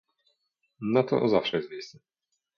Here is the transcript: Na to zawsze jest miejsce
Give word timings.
Na 0.81 1.03
to 1.03 1.27
zawsze 1.29 1.57
jest 1.57 1.71
miejsce 1.71 1.99